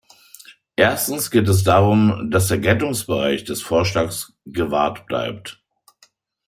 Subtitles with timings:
[0.77, 5.61] Erstens geht es darum, dass der Geltungsbereich des Vorschlags gewahrt bleibt.